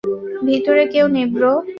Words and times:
ভিতরে 0.45 0.83
কেউ 0.87 1.05
নেই, 1.07 1.25
ব্রো। 1.25 1.53